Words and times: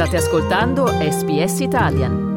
State 0.00 0.16
ascoltando 0.16 0.86
SBS 0.86 1.60
Italian. 1.60 2.30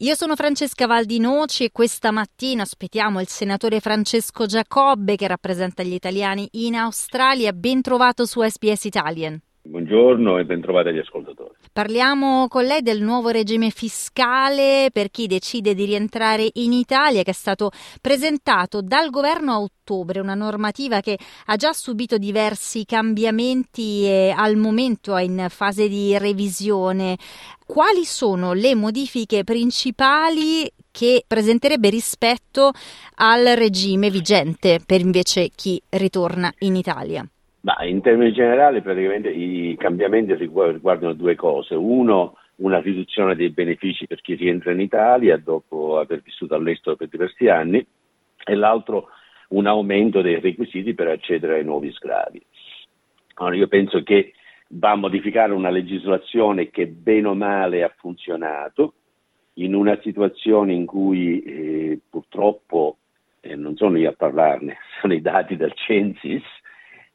Io 0.00 0.14
sono 0.14 0.36
Francesca 0.36 0.86
Valdinoci 0.86 1.64
e 1.64 1.72
questa 1.72 2.10
mattina 2.10 2.60
aspettiamo 2.60 3.22
il 3.22 3.26
senatore 3.26 3.80
Francesco 3.80 4.44
Giacobbe 4.44 5.16
che 5.16 5.28
rappresenta 5.28 5.82
gli 5.82 5.94
italiani 5.94 6.46
in 6.52 6.74
Australia. 6.74 7.54
Ben 7.54 7.80
trovato 7.80 8.26
su 8.26 8.42
SBS 8.42 8.84
Italian. 8.84 9.40
Buongiorno 9.68 10.38
e 10.38 10.44
bentrovati 10.44 10.88
agli 10.88 10.98
ascoltatori. 10.98 11.50
Parliamo 11.72 12.46
con 12.46 12.64
lei 12.64 12.82
del 12.82 13.02
nuovo 13.02 13.30
regime 13.30 13.70
fiscale 13.70 14.90
per 14.92 15.10
chi 15.10 15.26
decide 15.26 15.74
di 15.74 15.84
rientrare 15.84 16.48
in 16.54 16.72
Italia 16.72 17.24
che 17.24 17.32
è 17.32 17.34
stato 17.34 17.70
presentato 18.00 18.80
dal 18.80 19.10
governo 19.10 19.52
a 19.52 19.60
ottobre, 19.60 20.20
una 20.20 20.34
normativa 20.34 21.00
che 21.00 21.18
ha 21.46 21.56
già 21.56 21.72
subito 21.72 22.16
diversi 22.16 22.84
cambiamenti 22.84 24.04
e 24.04 24.32
al 24.34 24.56
momento 24.56 25.16
è 25.16 25.22
in 25.22 25.46
fase 25.50 25.88
di 25.88 26.16
revisione. 26.16 27.16
Quali 27.66 28.04
sono 28.04 28.52
le 28.52 28.76
modifiche 28.76 29.42
principali 29.42 30.70
che 30.92 31.24
presenterebbe 31.26 31.90
rispetto 31.90 32.70
al 33.16 33.44
regime 33.56 34.10
vigente 34.10 34.80
per 34.86 35.00
invece 35.00 35.50
chi 35.54 35.82
ritorna 35.88 36.52
in 36.60 36.76
Italia? 36.76 37.28
Ma 37.66 37.82
in 37.82 38.00
termini 38.00 38.32
generali 38.32 38.80
praticamente 38.80 39.28
i 39.28 39.74
cambiamenti 39.76 40.32
riguardano 40.36 41.14
due 41.14 41.34
cose. 41.34 41.74
Uno, 41.74 42.36
una 42.56 42.78
riduzione 42.78 43.34
dei 43.34 43.50
benefici 43.50 44.06
per 44.06 44.20
chi 44.20 44.34
rientra 44.34 44.70
in 44.70 44.78
Italia 44.78 45.36
dopo 45.36 45.98
aver 45.98 46.22
vissuto 46.22 46.54
all'estero 46.54 46.94
per 46.94 47.08
diversi 47.08 47.48
anni 47.48 47.84
e 48.44 48.54
l'altro 48.54 49.08
un 49.48 49.66
aumento 49.66 50.22
dei 50.22 50.38
requisiti 50.38 50.94
per 50.94 51.08
accedere 51.08 51.56
ai 51.56 51.64
nuovi 51.64 51.90
sgravi. 51.90 52.40
Allora, 53.34 53.56
io 53.56 53.66
penso 53.66 54.00
che 54.04 54.34
va 54.68 54.92
a 54.92 54.96
modificare 54.96 55.52
una 55.52 55.70
legislazione 55.70 56.70
che 56.70 56.86
bene 56.86 57.26
o 57.26 57.34
male 57.34 57.82
ha 57.82 57.92
funzionato 57.96 58.94
in 59.54 59.74
una 59.74 59.98
situazione 60.02 60.72
in 60.72 60.86
cui 60.86 61.42
eh, 61.42 61.98
purtroppo, 62.08 62.98
eh, 63.40 63.56
non 63.56 63.74
sono 63.74 63.98
io 63.98 64.10
a 64.10 64.14
parlarne, 64.16 64.76
sono 65.00 65.14
i 65.14 65.20
dati 65.20 65.56
del 65.56 65.72
Censis, 65.74 66.44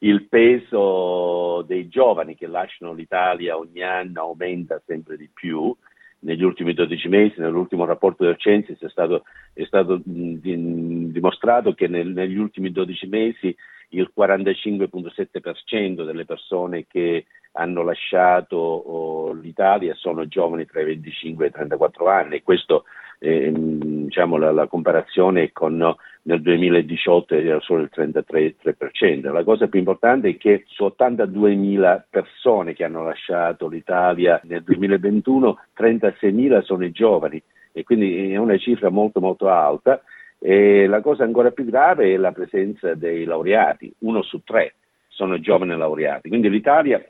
il 0.02 0.26
peso 0.28 1.62
dei 1.66 1.88
giovani 1.88 2.34
che 2.34 2.46
lasciano 2.46 2.92
l'Italia 2.92 3.56
ogni 3.56 3.82
anno 3.82 4.20
aumenta 4.20 4.80
sempre 4.86 5.16
di 5.16 5.28
più. 5.32 5.74
Negli 6.20 6.44
ultimi 6.44 6.72
12 6.72 7.08
mesi, 7.08 7.40
nell'ultimo 7.40 7.84
rapporto 7.84 8.24
del 8.24 8.38
Censis, 8.38 8.80
è 8.80 8.88
stato, 8.88 9.24
è 9.52 9.64
stato 9.64 10.00
dimostrato 10.04 11.74
che 11.74 11.88
nel, 11.88 12.08
negli 12.08 12.36
ultimi 12.36 12.70
12 12.70 13.06
mesi 13.08 13.56
il 13.90 14.12
45,7% 14.16 16.04
delle 16.04 16.24
persone 16.24 16.86
che 16.86 17.26
hanno 17.52 17.82
lasciato 17.82 18.56
oh, 18.56 19.32
l'Italia 19.32 19.94
sono 19.94 20.26
giovani 20.26 20.64
tra 20.64 20.80
i 20.80 20.86
25 20.86 21.44
e 21.44 21.48
i 21.48 21.52
34 21.52 22.08
anni 22.08 22.36
e 22.36 22.42
questo 22.42 22.84
eh, 23.24 23.52
diciamo, 23.54 24.36
la, 24.36 24.50
la, 24.50 24.66
comparazione 24.66 25.52
con 25.52 25.94
nel 26.22 26.42
2018 26.42 27.34
era 27.36 27.60
solo 27.60 27.82
il 27.82 27.90
33%. 27.94 29.30
La 29.30 29.44
cosa 29.44 29.68
più 29.68 29.78
importante 29.78 30.30
è 30.30 30.36
che 30.36 30.64
su 30.66 30.84
82.000 30.84 32.02
persone 32.10 32.74
che 32.74 32.82
hanno 32.82 33.04
lasciato 33.04 33.68
l'Italia 33.68 34.40
nel 34.44 34.64
2021, 34.64 35.58
36.000 35.78 36.62
sono 36.62 36.84
i 36.84 36.90
giovani 36.90 37.40
e 37.70 37.84
quindi 37.84 38.32
è 38.32 38.36
una 38.38 38.58
cifra 38.58 38.90
molto 38.90 39.20
molto 39.20 39.48
alta. 39.48 40.02
E 40.40 40.88
la 40.88 41.00
cosa 41.00 41.22
ancora 41.22 41.52
più 41.52 41.64
grave 41.64 42.12
è 42.12 42.16
la 42.16 42.32
presenza 42.32 42.94
dei 42.94 43.24
laureati, 43.24 43.94
uno 44.00 44.22
su 44.22 44.42
tre 44.42 44.74
sono 45.06 45.38
giovani 45.38 45.76
laureati. 45.76 46.28
Quindi 46.28 46.50
l'Italia 46.50 47.00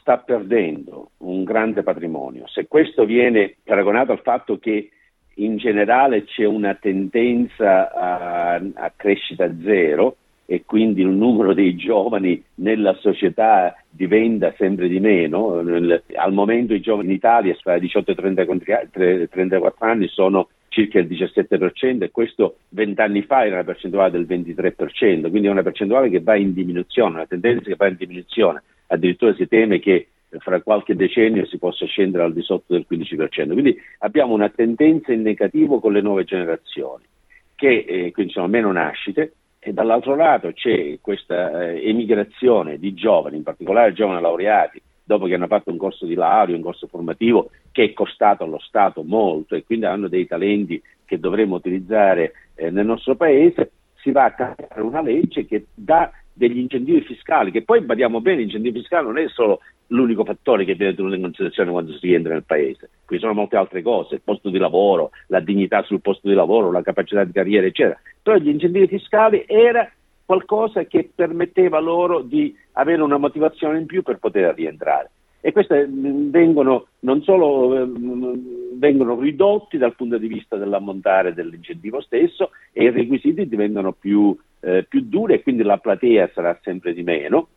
sta 0.00 0.18
perdendo 0.18 1.12
un 1.18 1.44
grande 1.44 1.82
patrimonio. 1.82 2.46
Se 2.48 2.66
questo 2.66 3.06
viene 3.06 3.56
paragonato 3.64 4.12
al 4.12 4.20
fatto 4.20 4.58
che 4.58 4.90
in 5.38 5.56
generale 5.56 6.24
c'è 6.24 6.44
una 6.44 6.74
tendenza 6.74 7.92
a, 7.92 8.54
a, 8.54 8.92
crescita 8.96 9.50
zero 9.62 10.16
e 10.46 10.64
quindi 10.64 11.02
il 11.02 11.08
numero 11.08 11.52
dei 11.52 11.76
giovani 11.76 12.42
nella 12.56 12.94
società 12.94 13.74
diventa 13.90 14.54
sempre 14.56 14.88
di 14.88 14.98
meno. 14.98 15.58
Al 16.14 16.32
momento 16.32 16.72
i 16.72 16.80
giovani 16.80 17.08
in 17.08 17.14
Italia 17.14 17.56
tra 17.62 17.76
i 17.76 17.80
18 17.80 18.12
e 18.12 19.28
34 19.28 19.86
anni 19.86 20.08
sono 20.08 20.48
circa 20.68 20.98
il 20.98 21.06
17% 21.06 22.02
e 22.02 22.10
questo 22.10 22.58
vent'anni 22.70 23.22
fa 23.22 23.44
era 23.44 23.56
una 23.56 23.64
percentuale 23.64 24.10
del 24.10 24.26
23%, 24.26 25.28
quindi 25.28 25.48
è 25.48 25.50
una 25.50 25.62
percentuale 25.62 26.08
che 26.08 26.20
va 26.20 26.36
in 26.36 26.54
diminuzione, 26.54 27.16
una 27.16 27.26
tendenza 27.26 27.68
che 27.68 27.76
va 27.76 27.88
in 27.88 27.96
diminuzione. 27.98 28.62
Addirittura 28.86 29.34
si 29.34 29.46
teme 29.48 29.80
che 29.80 30.08
fra 30.38 30.60
qualche 30.60 30.94
decennio 30.94 31.46
si 31.46 31.58
possa 31.58 31.86
scendere 31.86 32.24
al 32.24 32.32
di 32.32 32.42
sotto 32.42 32.74
del 32.74 32.86
15%. 32.90 33.52
Quindi 33.52 33.76
abbiamo 33.98 34.34
una 34.34 34.48
tendenza 34.48 35.12
in 35.12 35.22
negativo 35.22 35.80
con 35.80 35.92
le 35.92 36.00
nuove 36.00 36.24
generazioni, 36.24 37.04
che 37.54 37.84
eh, 37.88 38.12
quindi 38.12 38.32
sono 38.32 38.48
meno 38.48 38.70
nascite, 38.72 39.32
e 39.58 39.72
dall'altro 39.72 40.14
lato 40.14 40.52
c'è 40.52 40.98
questa 41.00 41.70
eh, 41.70 41.88
emigrazione 41.88 42.78
di 42.78 42.94
giovani, 42.94 43.36
in 43.36 43.42
particolare 43.42 43.92
giovani 43.92 44.20
laureati, 44.20 44.80
dopo 45.02 45.26
che 45.26 45.34
hanno 45.34 45.46
fatto 45.46 45.70
un 45.70 45.78
corso 45.78 46.04
di 46.04 46.14
laurea, 46.14 46.54
un 46.54 46.62
corso 46.62 46.86
formativo 46.86 47.50
che 47.72 47.84
è 47.84 47.92
costato 47.92 48.44
allo 48.44 48.58
Stato 48.60 49.02
molto 49.02 49.54
e 49.54 49.64
quindi 49.64 49.86
hanno 49.86 50.08
dei 50.08 50.26
talenti 50.26 50.80
che 51.04 51.18
dovremmo 51.18 51.56
utilizzare 51.56 52.32
eh, 52.54 52.70
nel 52.70 52.84
nostro 52.84 53.16
paese, 53.16 53.72
si 53.96 54.10
va 54.10 54.24
a 54.24 54.32
cambiare 54.32 54.82
una 54.82 55.00
legge 55.00 55.46
che 55.46 55.66
dà 55.74 56.12
degli 56.32 56.58
incentivi 56.58 57.00
fiscali, 57.00 57.50
che 57.50 57.62
poi 57.62 57.80
badiamo 57.80 58.20
bene, 58.20 58.38
l'incentivo 58.38 58.78
fiscale 58.78 59.06
non 59.06 59.18
è 59.18 59.28
solo 59.28 59.60
l'unico 59.88 60.24
fattore 60.24 60.64
che 60.64 60.74
viene 60.74 60.94
tenuto 60.94 61.14
in 61.14 61.22
considerazione 61.22 61.70
quando 61.70 61.92
si 61.92 62.06
rientra 62.06 62.32
nel 62.32 62.44
paese, 62.44 62.90
qui 63.04 63.18
sono 63.18 63.32
molte 63.32 63.56
altre 63.56 63.82
cose, 63.82 64.16
il 64.16 64.20
posto 64.22 64.50
di 64.50 64.58
lavoro, 64.58 65.10
la 65.28 65.40
dignità 65.40 65.82
sul 65.82 66.00
posto 66.00 66.28
di 66.28 66.34
lavoro, 66.34 66.70
la 66.70 66.82
capacità 66.82 67.24
di 67.24 67.32
carriera, 67.32 67.66
eccetera. 67.66 67.98
Però 68.22 68.36
gli 68.36 68.48
incentivi 68.48 68.86
fiscali 68.86 69.44
era 69.46 69.90
qualcosa 70.24 70.84
che 70.84 71.08
permetteva 71.14 71.80
loro 71.80 72.20
di 72.20 72.54
avere 72.72 73.02
una 73.02 73.16
motivazione 73.16 73.78
in 73.78 73.86
più 73.86 74.02
per 74.02 74.18
poter 74.18 74.54
rientrare. 74.54 75.10
E 75.40 75.52
queste 75.52 75.86
mm, 75.86 76.30
vengono 76.30 76.88
non 77.00 77.22
solo 77.22 77.86
mm, 77.86 78.34
vengono 78.74 79.18
ridotti 79.18 79.78
dal 79.78 79.94
punto 79.94 80.18
di 80.18 80.26
vista 80.26 80.56
dell'ammontare 80.56 81.32
dell'incentivo 81.32 82.00
stesso 82.00 82.50
e 82.72 82.84
i 82.84 82.90
requisiti 82.90 83.48
diventano 83.48 83.92
più, 83.92 84.36
eh, 84.60 84.84
più 84.86 85.00
duri 85.02 85.34
e 85.34 85.42
quindi 85.42 85.62
la 85.62 85.78
platea 85.78 86.30
sarà 86.34 86.58
sempre 86.62 86.92
di 86.92 87.02
meno 87.02 87.48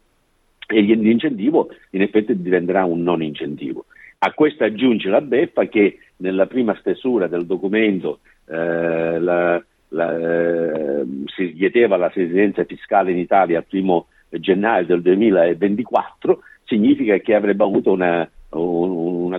e 0.71 0.81
l'incentivo 0.81 1.69
in 1.91 2.01
effetti 2.01 2.41
diventerà 2.41 2.85
un 2.85 3.03
non 3.03 3.21
incentivo. 3.21 3.85
A 4.19 4.33
questo 4.33 4.63
aggiunge 4.63 5.09
la 5.09 5.21
beffa 5.21 5.65
che 5.65 5.97
nella 6.17 6.45
prima 6.45 6.75
stesura 6.79 7.27
del 7.27 7.45
documento 7.45 8.19
eh, 8.47 9.19
la, 9.19 9.63
la, 9.89 10.17
eh, 10.17 11.05
si 11.25 11.53
chiedeva 11.53 11.97
la 11.97 12.11
residenza 12.13 12.63
fiscale 12.63 13.11
in 13.11 13.17
Italia 13.17 13.57
al 13.57 13.65
primo 13.65 14.07
gennaio 14.29 14.85
del 14.85 15.01
2024, 15.01 16.39
significa 16.65 17.17
che 17.17 17.33
avrebbe 17.33 17.63
avuto 17.63 17.91
una, 17.91 18.29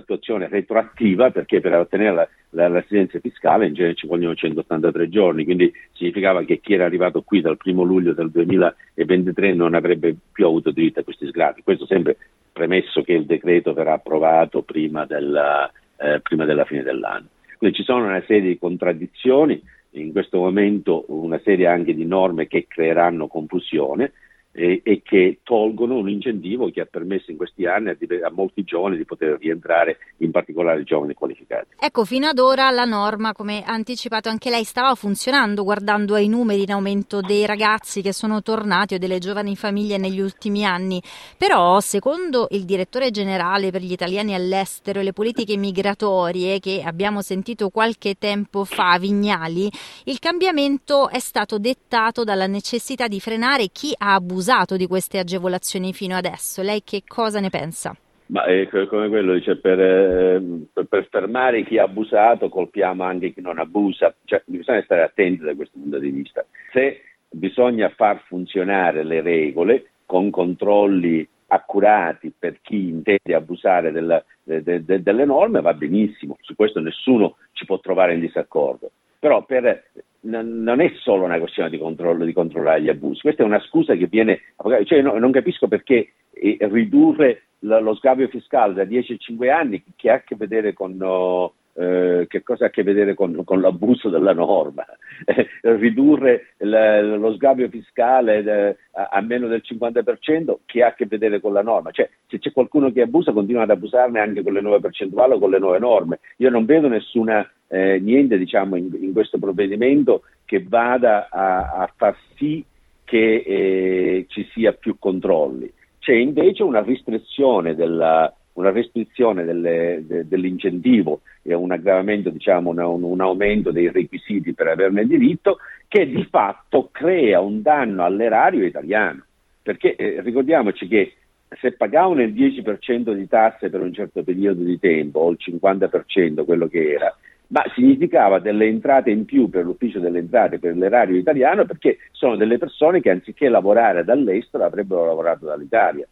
un'attuazione 0.03 0.47
retroattiva 0.47 1.31
perché 1.31 1.59
per 1.61 1.73
ottenere 1.73 2.13
la, 2.13 2.27
la, 2.51 2.67
residenza 2.67 3.19
fiscale 3.19 3.67
in 3.67 3.73
genere 3.73 3.95
ci 3.95 4.07
vogliono 4.07 4.35
183 4.35 5.09
giorni, 5.09 5.45
quindi 5.45 5.71
significava 5.93 6.43
che 6.43 6.59
chi 6.59 6.73
era 6.73 6.85
arrivato 6.85 7.21
qui 7.21 7.41
dal 7.41 7.57
1 7.61 7.83
luglio 7.83 8.13
del 8.13 8.29
2023 8.29 9.53
non 9.53 9.73
avrebbe 9.73 10.15
più 10.31 10.45
avuto 10.45 10.71
diritto 10.71 10.99
a 10.99 11.03
questi 11.03 11.27
sgravi. 11.27 11.63
Questo 11.63 11.85
sempre 11.85 12.17
premesso 12.51 13.01
che 13.01 13.13
il 13.13 13.25
decreto 13.25 13.73
verrà 13.73 13.93
approvato 13.93 14.61
prima 14.61 15.05
della, 15.05 15.71
eh, 15.97 16.19
prima 16.21 16.45
della 16.45 16.65
fine 16.65 16.83
dell'anno. 16.83 17.27
Quindi 17.57 17.77
ci 17.77 17.83
sono 17.83 18.05
una 18.05 18.23
serie 18.27 18.49
di 18.49 18.59
contraddizioni, 18.59 19.61
in 19.91 20.11
questo 20.11 20.39
momento 20.39 21.05
una 21.07 21.39
serie 21.43 21.67
anche 21.67 21.93
di 21.93 22.05
norme 22.05 22.47
che 22.47 22.65
creeranno 22.67 23.27
confusione 23.27 24.11
e, 24.55 24.81
e, 24.83 25.01
che 25.01 25.39
tolgono 25.41 25.95
un 25.95 26.07
incentivo 26.07 26.69
che 26.69 26.81
ha 26.81 26.85
permesso 26.85 27.31
in 27.31 27.37
questi 27.37 27.65
anni 27.65 27.89
a, 27.89 27.97
a, 28.23 28.31
molti 28.31 28.63
giovani 28.63 28.97
di 28.97 29.03
poter 29.03 29.37
rientrare, 29.39 29.97
in 30.17 30.29
particolare 30.29 30.83
giovani 30.83 31.15
qualificati. 31.15 31.75
Ecco, 31.79 32.05
fino 32.05 32.27
ad 32.27 32.37
ora 32.37 32.69
la 32.69 32.85
norma, 32.85 33.33
come 33.33 33.63
ha 33.63 33.73
anticipato 33.73 34.29
anche 34.29 34.51
lei, 34.51 34.63
stava 34.63 34.93
funzionando 34.93 35.63
guardando 35.63 36.13
ai 36.13 36.27
numeri 36.27 36.61
in 36.61 36.71
aumento 36.71 37.19
dei 37.19 37.47
ragazzi 37.47 38.03
che 38.03 38.13
sono 38.13 38.43
tornati 38.43 38.93
o 38.93 38.97
delle 38.99 39.17
giovani 39.17 39.55
famiglie 39.55 39.97
negli 39.97 40.19
ultimi 40.19 40.63
anni. 40.63 41.01
Però, 41.35 41.79
secondo 41.79 42.47
il 42.51 42.65
direttore 42.65 43.09
generale 43.09 43.71
per 43.71 43.81
gli 43.81 43.91
italiani 43.91 44.35
all'estero 44.35 44.99
e 44.99 45.03
le 45.03 45.13
politiche 45.13 45.57
migratorie 45.57 46.59
che 46.59 46.83
abbiamo 46.85 47.21
sentito 47.21 47.69
qualche 47.69 48.15
tempo 48.19 48.65
fa, 48.65 48.99
Vignali, 48.99 49.67
il 50.03 50.19
cambiamento 50.19 51.09
è 51.09 51.19
stato 51.19 51.57
dettato 51.57 52.23
dalla 52.23 52.45
necessità 52.45 53.07
di 53.07 53.19
frenare 53.19 53.69
chi 53.71 53.95
ha 53.97 54.13
abusato 54.13 54.42
abusato 54.43 54.75
di 54.75 54.87
queste 54.87 55.19
agevolazioni 55.19 55.93
fino 55.93 56.15
adesso. 56.15 56.61
Lei 56.61 56.83
che 56.83 57.03
cosa 57.07 57.39
ne 57.39 57.49
pensa? 57.49 57.95
Ma 58.27 58.43
è 58.43 58.67
come 58.87 59.07
quello 59.07 59.33
dice, 59.33 59.57
per, 59.57 59.79
eh, 59.79 60.41
per, 60.73 60.85
per, 60.85 61.07
fermare 61.09 61.63
chi 61.63 61.77
ha 61.77 61.83
abusato 61.83 62.49
colpiamo 62.49 63.03
anche 63.03 63.31
chi 63.31 63.41
non 63.41 63.59
abusa, 63.59 64.13
cioè, 64.25 64.41
bisogna 64.45 64.81
stare 64.83 65.03
attenti 65.03 65.43
da 65.43 65.55
questo 65.55 65.77
punto 65.79 65.99
di 65.99 66.09
vista. 66.09 66.45
Se 66.71 67.01
bisogna 67.29 67.89
far 67.89 68.23
funzionare 68.27 69.03
le 69.03 69.21
regole 69.21 69.91
con 70.05 70.29
controlli 70.29 71.27
accurati 71.47 72.33
per 72.37 72.59
chi 72.61 72.87
intende 72.87 73.35
abusare 73.35 73.91
della, 73.91 74.23
de, 74.41 74.63
de, 74.63 74.83
de, 74.83 75.03
delle 75.03 75.25
norme 75.25 75.61
va 75.61 75.73
benissimo, 75.73 76.37
su 76.41 76.55
questo 76.55 76.79
nessuno 76.79 77.37
ci 77.51 77.65
può 77.65 77.79
trovare 77.79 78.13
in 78.13 78.19
disaccordo. 78.19 78.91
Però 79.19 79.43
per, 79.43 79.83
non 80.23 80.79
è 80.79 80.91
solo 80.95 81.23
una 81.23 81.39
questione 81.39 81.69
di, 81.69 81.77
controllo, 81.77 82.25
di 82.25 82.33
controllare 82.33 82.81
gli 82.81 82.89
abusi, 82.89 83.21
questa 83.21 83.43
è 83.43 83.45
una 83.45 83.59
scusa 83.59 83.95
che 83.95 84.07
viene, 84.07 84.41
cioè 84.85 85.01
no, 85.01 85.17
non 85.17 85.31
capisco 85.31 85.67
perché 85.67 86.13
eh, 86.31 86.57
ridurre 86.61 87.43
lo, 87.59 87.95
sgravio 87.95 88.27
fiscale 88.27 88.73
da 88.73 88.83
10 88.83 89.13
a 89.13 89.17
5 89.17 89.51
anni 89.51 89.83
che 89.95 90.09
ha 90.09 90.15
a 90.15 90.21
che 90.21 90.35
vedere 90.35 90.73
con... 90.73 90.95
No, 90.95 91.53
eh, 91.75 92.25
che 92.27 92.43
cosa 92.43 92.65
ha 92.65 92.67
a 92.67 92.69
che 92.69 92.83
vedere 92.83 93.15
con, 93.15 93.41
con 93.43 93.59
l'abuso 93.59 94.09
della 94.09 94.33
norma. 94.33 94.85
Eh, 95.25 95.47
ridurre 95.77 96.47
l- 96.57 97.17
lo 97.17 97.33
sgravio 97.33 97.69
fiscale 97.69 98.39
eh, 98.39 98.77
a-, 98.93 99.09
a, 99.11 99.21
meno 99.21 99.47
del 99.47 99.61
50% 99.63 100.55
che 100.65 100.83
ha 100.83 100.87
a 100.87 100.93
che 100.93 101.05
vedere 101.05 101.39
con 101.39 101.53
la 101.53 101.61
norma. 101.61 101.91
Cioè, 101.91 102.09
se 102.27 102.39
c'è 102.39 102.51
qualcuno 102.51 102.91
che 102.91 103.03
abusa, 103.03 103.31
continua 103.31 103.61
ad 103.61 103.69
abusarne 103.69 104.19
anche 104.19 104.41
con 104.41 104.53
le 104.53 104.61
nuove 104.61 104.79
percentuali 104.79 105.33
o 105.33 105.39
con 105.39 105.51
le 105.51 105.59
nuove 105.59 105.79
norme. 105.79 106.19
Io 106.37 106.49
non 106.49 106.65
vedo 106.65 106.87
nessuna, 106.87 107.49
eh, 107.67 107.99
niente 107.99 108.37
diciamo, 108.37 108.75
in, 108.75 108.89
in, 108.99 109.13
questo 109.13 109.37
provvedimento 109.37 110.23
che 110.45 110.65
vada 110.67 111.29
a, 111.29 111.71
a 111.71 111.93
far 111.95 112.17
sì 112.35 112.65
che 113.05 114.25
ci 114.29 114.49
sia 114.51 114.73
più 114.73 114.97
controlli. 114.97 115.71
C'è 115.99 116.13
invece 116.13 116.63
una 116.63 116.83
restrizione 116.83 117.75
della, 117.75 118.33
una 118.53 118.71
restrizione 118.71 119.43
delle, 119.43 120.03
de, 120.05 120.27
dell'incentivo 120.27 121.21
e 121.41 121.53
un 121.53 121.71
aggravamento, 121.71 122.29
diciamo, 122.29 122.69
un, 122.69 122.79
un, 122.79 123.21
aumento 123.21 123.71
dei 123.71 123.89
requisiti 123.91 124.53
per 124.53 124.67
averne 124.67 125.05
diritto, 125.05 125.57
che 125.87 126.07
di 126.07 126.25
fatto 126.29 126.89
crea 126.91 127.39
un 127.39 127.61
danno 127.61 128.03
all'erario 128.03 128.65
italiano. 128.65 129.23
Perché 129.61 129.95
eh, 129.95 130.21
ricordiamoci 130.21 130.87
che 130.87 131.13
se 131.59 131.73
pagavano 131.73 132.21
il 132.21 132.33
10% 132.33 133.13
di 133.13 133.27
tasse 133.27 133.69
per 133.69 133.81
un 133.81 133.93
certo 133.93 134.23
periodo 134.23 134.63
di 134.63 134.79
tempo, 134.79 135.19
o 135.19 135.29
il 135.31 135.37
50%, 135.39 136.45
quello 136.45 136.67
che 136.67 136.93
era, 136.93 137.15
ma 137.47 137.63
significava 137.75 138.39
delle 138.39 138.65
entrate 138.65 139.11
in 139.11 139.25
più 139.25 139.49
per 139.49 139.63
l'ufficio 139.63 139.99
delle 139.99 140.19
entrate, 140.19 140.59
per 140.59 140.75
l'erario 140.75 141.17
italiano, 141.17 141.65
perché 141.65 141.97
sono 142.11 142.35
delle 142.35 142.57
persone 142.57 142.99
che 142.99 143.11
anziché 143.11 143.47
lavorare 143.49 144.03
dall'estero 144.03 144.63
avrebbero 144.63 145.05
lavorato 145.05 145.45
dall'Italia. 145.45 146.07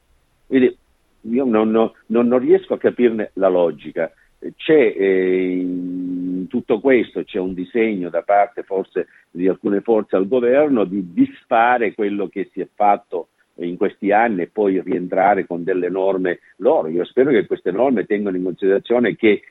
Quindi 0.45 0.77
io 1.21 1.45
non, 1.45 1.69
non, 1.69 1.91
non, 2.07 2.39
riesco 2.39 2.73
a 2.73 2.77
capirne 2.77 3.31
la 3.33 3.49
logica. 3.49 4.11
C'è 4.55 4.95
eh, 4.97 5.51
in 5.51 6.47
tutto 6.47 6.79
questo 6.79 7.23
c'è 7.23 7.37
un 7.37 7.53
disegno 7.53 8.09
da 8.09 8.23
parte 8.23 8.63
forse 8.63 9.07
di 9.29 9.47
alcune 9.47 9.81
forze 9.81 10.15
al 10.15 10.27
governo 10.27 10.83
di 10.83 11.13
disfare 11.13 11.93
quello 11.93 12.27
che 12.27 12.49
si 12.51 12.59
è 12.59 12.67
fatto 12.73 13.27
in 13.55 13.77
questi 13.77 14.11
anni 14.11 14.43
e 14.43 14.47
poi 14.47 14.81
rientrare 14.81 15.45
con 15.45 15.63
delle 15.63 15.89
norme 15.89 16.39
loro. 16.57 16.87
Io 16.87 17.05
spero 17.05 17.29
che 17.29 17.45
queste 17.45 17.71
norme 17.71 18.05
tengano 18.05 18.37
in 18.37 18.43
considerazione 18.43 19.15
che 19.15 19.43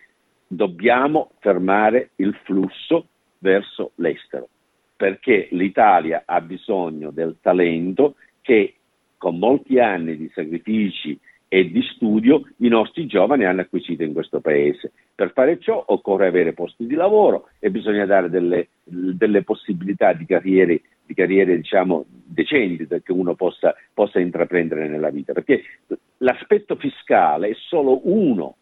dobbiamo 0.46 1.30
fermare 1.38 2.10
il 2.16 2.34
flusso 2.42 3.06
verso 3.38 3.92
l'estero, 3.96 4.48
perché 4.96 5.48
l'Italia 5.52 6.24
ha 6.26 6.40
bisogno 6.40 7.10
del 7.10 7.36
talento 7.40 8.16
che 8.42 8.74
con 9.16 9.38
molti 9.38 9.78
anni 9.78 10.16
di 10.16 10.30
sacrifici 10.34 11.18
e 11.52 11.68
di 11.68 11.82
studio 11.82 12.44
i 12.58 12.68
nostri 12.68 13.06
giovani 13.06 13.44
hanno 13.44 13.62
acquisito 13.62 14.04
in 14.04 14.12
questo 14.12 14.38
paese. 14.38 14.92
Per 15.12 15.32
fare 15.32 15.58
ciò 15.58 15.82
occorre 15.84 16.28
avere 16.28 16.52
posti 16.52 16.86
di 16.86 16.94
lavoro 16.94 17.48
e 17.58 17.72
bisogna 17.72 18.06
dare 18.06 18.30
delle, 18.30 18.68
delle 18.84 19.42
possibilità 19.42 20.12
di 20.12 20.26
carriere, 20.26 20.80
di 21.04 21.12
carriere 21.12 21.56
diciamo, 21.56 22.04
decenti 22.06 22.86
che 22.86 23.10
uno 23.10 23.34
possa, 23.34 23.74
possa 23.92 24.20
intraprendere 24.20 24.86
nella 24.86 25.10
vita, 25.10 25.32
perché 25.32 25.64
l'aspetto 26.18 26.76
fiscale 26.76 27.48
è 27.48 27.56
solo 27.56 28.00
uno 28.04 28.54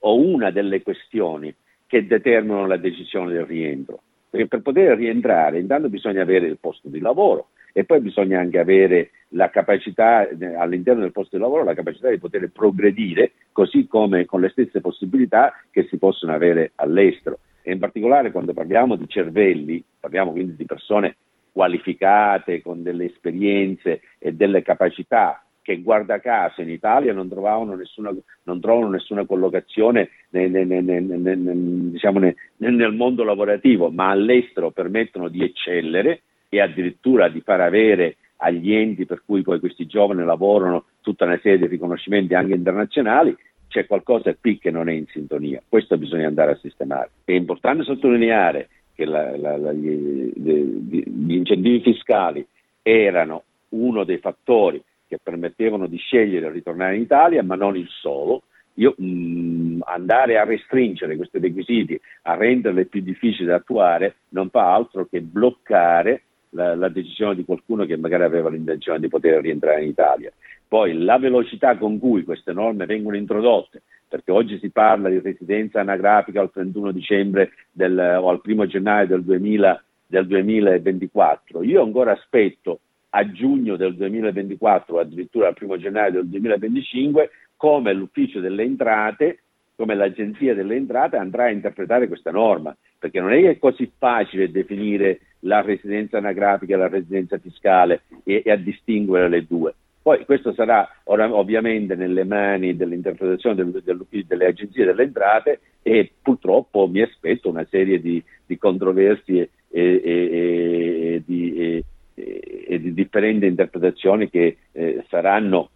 o 0.00 0.20
una 0.20 0.50
delle 0.50 0.82
questioni 0.82 1.54
che 1.86 2.06
determinano 2.06 2.66
la 2.66 2.76
decisione 2.76 3.32
del 3.32 3.46
rientro. 3.46 4.02
Perché 4.28 4.46
per 4.46 4.60
poter 4.60 4.98
rientrare 4.98 5.58
intanto 5.58 5.88
bisogna 5.88 6.20
avere 6.20 6.46
il 6.46 6.58
posto 6.60 6.88
di 6.88 6.98
lavoro, 6.98 7.48
e 7.76 7.84
poi 7.84 8.00
bisogna 8.00 8.40
anche 8.40 8.58
avere 8.58 9.10
la 9.34 9.50
capacità 9.50 10.26
all'interno 10.56 11.02
del 11.02 11.12
posto 11.12 11.36
di 11.36 11.42
lavoro, 11.42 11.62
la 11.62 11.74
capacità 11.74 12.08
di 12.08 12.16
poter 12.16 12.48
progredire 12.50 13.32
così 13.52 13.86
come 13.86 14.24
con 14.24 14.40
le 14.40 14.48
stesse 14.48 14.80
possibilità 14.80 15.52
che 15.70 15.86
si 15.90 15.98
possono 15.98 16.32
avere 16.32 16.72
all'estero. 16.76 17.40
E 17.60 17.72
in 17.72 17.78
particolare 17.78 18.30
quando 18.30 18.54
parliamo 18.54 18.96
di 18.96 19.06
cervelli, 19.06 19.84
parliamo 20.00 20.30
quindi 20.30 20.56
di 20.56 20.64
persone 20.64 21.16
qualificate, 21.52 22.62
con 22.62 22.82
delle 22.82 23.04
esperienze 23.04 24.00
e 24.18 24.32
delle 24.32 24.62
capacità 24.62 25.44
che 25.60 25.82
guarda 25.82 26.18
caso 26.18 26.62
in 26.62 26.70
Italia 26.70 27.12
non, 27.12 27.28
nessuna, 27.76 28.10
non 28.44 28.58
trovano 28.58 28.88
nessuna 28.88 29.26
collocazione 29.26 30.08
nel, 30.30 30.50
nel, 30.50 30.82
nel, 30.82 31.90
diciamo 31.90 32.20
nel 32.56 32.92
mondo 32.94 33.22
lavorativo, 33.22 33.90
ma 33.90 34.08
all'estero 34.08 34.70
permettono 34.70 35.28
di 35.28 35.44
eccellere 35.44 36.22
e 36.48 36.60
addirittura 36.60 37.28
di 37.28 37.40
far 37.40 37.60
avere 37.60 38.16
agli 38.38 38.74
enti 38.74 39.06
per 39.06 39.22
cui 39.24 39.42
poi 39.42 39.60
questi 39.60 39.86
giovani 39.86 40.24
lavorano 40.24 40.84
tutta 41.00 41.24
una 41.24 41.38
serie 41.42 41.58
di 41.58 41.66
riconoscimenti 41.66 42.34
anche 42.34 42.54
internazionali, 42.54 43.36
c'è 43.68 43.86
qualcosa 43.86 44.34
qui 44.34 44.58
che 44.58 44.70
non 44.70 44.88
è 44.88 44.92
in 44.92 45.06
sintonia. 45.06 45.62
Questo 45.68 45.96
bisogna 45.96 46.26
andare 46.26 46.52
a 46.52 46.56
sistemare. 46.56 47.10
È 47.24 47.32
importante 47.32 47.84
sottolineare 47.84 48.68
che 48.94 49.04
la, 49.04 49.36
la, 49.36 49.56
la, 49.56 49.72
gli, 49.72 50.32
gli 50.34 51.34
incentivi 51.34 51.80
fiscali 51.80 52.46
erano 52.82 53.42
uno 53.70 54.04
dei 54.04 54.18
fattori 54.18 54.82
che 55.08 55.18
permettevano 55.22 55.86
di 55.86 55.98
scegliere 55.98 56.48
di 56.48 56.54
ritornare 56.54 56.96
in 56.96 57.02
Italia, 57.02 57.42
ma 57.42 57.54
non 57.54 57.76
il 57.76 57.88
solo. 57.88 58.42
Io, 58.74 58.94
mh, 58.96 59.80
andare 59.84 60.38
a 60.38 60.44
restringere 60.44 61.16
questi 61.16 61.38
requisiti, 61.38 61.98
a 62.22 62.34
renderli 62.34 62.86
più 62.86 63.00
difficili 63.00 63.46
da 63.46 63.56
attuare, 63.56 64.16
non 64.30 64.50
fa 64.50 64.74
altro 64.74 65.06
che 65.06 65.20
bloccare 65.20 66.22
la, 66.56 66.74
la, 66.74 66.88
decisione 66.88 67.36
di 67.36 67.44
qualcuno 67.44 67.84
che 67.84 67.96
magari 67.96 68.24
aveva 68.24 68.48
l'intenzione 68.48 68.98
di 68.98 69.08
poter 69.08 69.40
rientrare 69.40 69.82
in 69.82 69.90
Italia. 69.90 70.32
Poi 70.66 70.94
la 70.94 71.18
velocità 71.18 71.76
con 71.76 71.98
cui 71.98 72.24
queste 72.24 72.52
norme 72.52 72.86
vengono 72.86 73.16
introdotte, 73.16 73.82
perché 74.08 74.32
oggi 74.32 74.58
si 74.58 74.70
parla 74.70 75.08
di 75.08 75.20
residenza 75.20 75.80
anagrafica 75.80 76.40
al 76.40 76.50
31 76.50 76.90
dicembre 76.90 77.52
del, 77.70 77.96
o 77.98 78.28
al 78.28 78.40
1 78.42 78.66
gennaio 78.66 79.06
del, 79.06 79.22
2000, 79.22 79.84
del 80.06 80.26
2024, 80.26 81.62
io 81.62 81.82
ancora 81.82 82.12
aspetto 82.12 82.80
a 83.10 83.30
giugno 83.30 83.76
del 83.76 83.94
2024 83.94 84.96
o 84.96 84.98
addirittura 84.98 85.48
al 85.48 85.56
1 85.60 85.76
gennaio 85.76 86.10
del 86.10 86.26
2025 86.26 87.30
come 87.56 87.92
l'ufficio 87.92 88.40
delle 88.40 88.62
entrate 88.62 89.38
come 89.76 89.94
l'Agenzia 89.94 90.54
delle 90.54 90.74
Entrate 90.74 91.16
andrà 91.16 91.44
a 91.44 91.50
interpretare 91.50 92.08
questa 92.08 92.30
norma, 92.30 92.74
perché 92.98 93.20
non 93.20 93.32
è 93.32 93.40
che 93.40 93.50
è 93.50 93.58
così 93.58 93.92
facile 93.96 94.50
definire 94.50 95.20
la 95.46 95.62
residenza 95.62 96.18
anagrafica 96.18 96.74
e 96.74 96.78
la 96.78 96.88
residenza 96.88 97.38
fiscale 97.38 98.02
e, 98.24 98.42
e 98.44 98.50
a 98.50 98.56
distinguere 98.56 99.28
le 99.28 99.46
due. 99.46 99.74
Poi 100.02 100.24
questo 100.24 100.52
sarà 100.52 100.88
ora, 101.04 101.34
ovviamente 101.34 101.96
nelle 101.96 102.24
mani 102.24 102.76
dell'interpretazione 102.76 103.56
del, 103.56 103.82
del, 103.82 104.06
delle 104.24 104.46
agenzie 104.46 104.84
delle 104.84 105.02
entrate 105.02 105.60
e 105.82 106.12
purtroppo 106.22 106.86
mi 106.86 107.02
aspetto 107.02 107.48
una 107.48 107.66
serie 107.68 108.00
di, 108.00 108.22
di 108.46 108.56
controversie 108.56 109.50
e, 109.68 110.00
e, 110.04 111.22
e, 111.26 111.84
e, 112.14 112.80
di 112.80 112.94
differenti 112.94 113.46
interpretazioni 113.46 114.30
che 114.30 114.58
eh, 114.72 115.04
saranno 115.08 115.70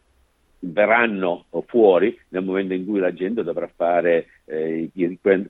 verranno 0.61 1.47
fuori 1.67 2.17
nel 2.29 2.45
momento 2.45 2.75
in 2.75 2.87
cui 2.87 2.99
la 2.99 3.15
gente 3.15 3.43
dovrà 3.43 3.69
fare, 3.75 4.27
eh, 4.51 4.91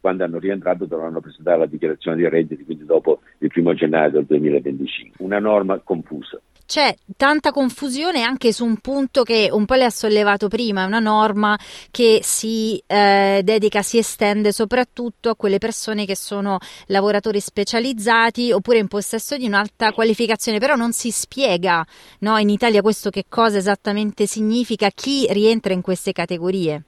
quando 0.01 0.25
hanno 0.25 0.39
rientrato 0.39 0.85
dovranno 0.85 1.21
presentare 1.21 1.59
la 1.59 1.67
dichiarazione 1.67 2.19
di 2.19 2.29
redditi, 2.29 2.65
quindi 2.65 2.85
dopo 2.85 3.21
il 3.39 3.49
primo 3.49 3.73
gennaio 3.73 4.11
del 4.11 4.27
2025. 4.27 5.25
Una 5.25 5.39
norma 5.39 5.79
confusa. 5.79 6.41
C'è 6.67 6.95
tanta 7.17 7.51
confusione 7.51 8.23
anche 8.23 8.53
su 8.53 8.65
un 8.65 8.77
punto 8.77 9.25
che 9.25 9.49
un 9.51 9.65
po' 9.65 9.75
le 9.75 9.87
ha 9.87 9.91
sollevato 9.91 10.47
prima, 10.47 10.85
è 10.85 10.87
una 10.87 11.01
norma 11.01 11.59
che 11.91 12.21
si 12.23 12.81
eh, 12.87 13.41
dedica, 13.43 13.83
si 13.83 13.99
estende 13.99 14.53
soprattutto 14.53 15.31
a 15.31 15.35
quelle 15.35 15.59
persone 15.59 16.07
che 16.07 16.15
sono 16.15 16.59
lavoratori 16.87 17.41
specializzati 17.41 18.53
oppure 18.53 18.79
in 18.79 18.87
possesso 18.87 19.37
di 19.37 19.47
un'alta 19.47 19.91
qualificazione, 19.91 20.61
però 20.61 20.77
non 20.77 20.93
si 20.93 21.11
spiega 21.11 21.85
no, 22.21 22.39
in 22.39 22.51
Italia 22.51 22.83
questo 22.83 23.11
che 23.11 23.25
cosa 23.29 23.59
esattamente 23.59 24.27
significa, 24.27 24.91
chi 24.91 25.27
rientra 25.29 25.73
in 25.73 25.81
queste 25.81 26.13
categorie. 26.13 26.85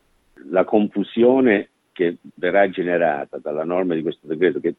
La 0.51 0.65
confusione 0.65 1.72
che 1.93 2.17
verrà 2.35 2.69
generata 2.71 3.39
dalla 3.39 3.65
norma 3.65 3.95
di 3.95 4.03
questo 4.03 4.27
decreto, 4.27 4.61
che 4.61 4.75